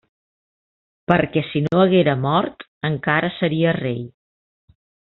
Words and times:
Perquè 1.11 1.43
si 1.51 1.61
no 1.67 1.83
haguera 1.83 2.17
mort, 2.23 2.67
encara 2.93 3.33
seria 3.39 3.79
rei. 3.81 4.05